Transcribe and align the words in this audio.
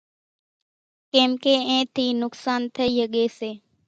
ڪيمڪي 1.11 1.53
اِين 1.69 1.83
ٿي 1.95 2.05
نقصان 2.21 2.61
ٿئي 2.75 2.89
ۿڳي 2.97 3.25
سي۔ 3.37 3.51